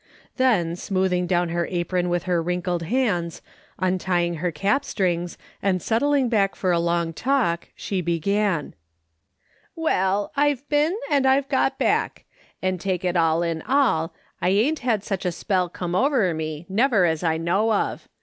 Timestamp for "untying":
3.77-4.37